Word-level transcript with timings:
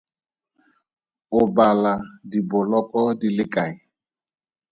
O 1.39 1.41
bala 1.55 1.93
diboloko 2.29 3.01
di 3.19 3.27
le 3.37 3.45
kae? 3.53 3.73